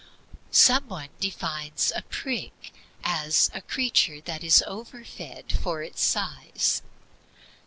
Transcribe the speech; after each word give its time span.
Some 0.49 0.87
one 0.89 1.09
defines 1.19 1.91
a 1.95 2.01
prig 2.01 2.51
as 3.03 3.51
"a 3.53 3.61
creature 3.61 4.19
that 4.21 4.43
is 4.43 4.63
over 4.65 5.03
fed 5.05 5.51
for 5.61 5.83
its 5.83 6.01
size." 6.03 6.81